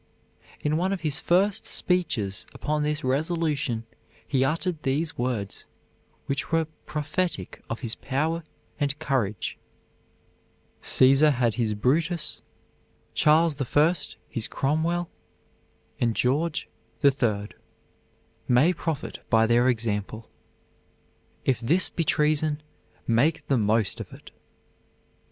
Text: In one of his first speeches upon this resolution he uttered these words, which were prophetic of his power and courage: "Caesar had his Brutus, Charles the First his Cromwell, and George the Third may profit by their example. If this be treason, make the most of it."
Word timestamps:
In 0.61 0.77
one 0.77 0.91
of 0.91 1.01
his 1.01 1.19
first 1.19 1.67
speeches 1.67 2.47
upon 2.55 2.81
this 2.81 3.03
resolution 3.03 3.85
he 4.27 4.43
uttered 4.43 4.81
these 4.81 5.15
words, 5.15 5.63
which 6.25 6.51
were 6.51 6.65
prophetic 6.87 7.63
of 7.69 7.81
his 7.81 7.93
power 7.93 8.43
and 8.79 8.97
courage: 8.97 9.59
"Caesar 10.81 11.29
had 11.29 11.53
his 11.53 11.75
Brutus, 11.75 12.41
Charles 13.13 13.53
the 13.57 13.63
First 13.63 14.15
his 14.27 14.47
Cromwell, 14.47 15.07
and 15.99 16.15
George 16.15 16.67
the 17.01 17.11
Third 17.11 17.53
may 18.47 18.73
profit 18.73 19.19
by 19.29 19.45
their 19.45 19.69
example. 19.69 20.27
If 21.45 21.59
this 21.59 21.91
be 21.91 22.03
treason, 22.03 22.63
make 23.05 23.45
the 23.45 23.57
most 23.59 23.99
of 23.99 24.11
it." 24.13 24.31